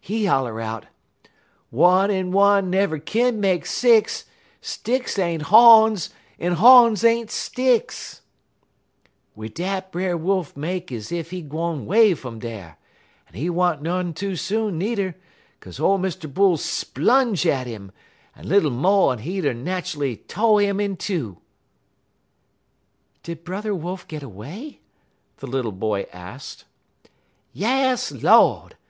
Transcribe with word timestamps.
He 0.00 0.24
holler 0.26 0.60
out: 0.60 0.86
"'One 1.70 2.10
en 2.10 2.32
one 2.32 2.70
never 2.70 2.98
kin 2.98 3.40
make 3.40 3.64
six, 3.64 4.24
Sticks 4.60 5.16
ain't 5.16 5.42
hawns, 5.42 6.10
en 6.40 6.54
hawns 6.54 7.04
ain't 7.04 7.30
sticks!' 7.30 8.22
"Wid 9.36 9.54
dat 9.54 9.92
Brer 9.92 10.16
Wolf 10.16 10.56
make 10.56 10.90
ez 10.90 11.12
ef 11.12 11.30
he 11.30 11.40
gwine 11.40 11.86
'way 11.86 12.14
fum 12.14 12.40
dar, 12.40 12.78
en 13.28 13.34
he 13.34 13.48
wa'n't 13.48 13.80
none 13.80 14.12
too 14.12 14.34
soon, 14.34 14.76
needer, 14.76 15.14
'kaze 15.60 15.78
ole 15.78 16.00
Mr. 16.00 16.26
Bull 16.34 16.56
splunge 16.56 17.46
at 17.46 17.68
'im, 17.68 17.92
en 18.36 18.48
little 18.48 18.72
mo' 18.72 19.10
en 19.10 19.20
he'd 19.20 19.46
er 19.46 19.54
nat'ally 19.54 20.14
to' 20.26 20.58
'im 20.60 20.80
in 20.80 20.96
two." 20.96 21.38
"Did 23.22 23.44
Brother 23.44 23.72
Wolf 23.72 24.08
get 24.08 24.24
away?" 24.24 24.80
the 25.36 25.46
little 25.46 25.70
boy 25.70 26.06
asked. 26.12 26.64
"Yas, 27.52 28.10
Lord!" 28.10 28.76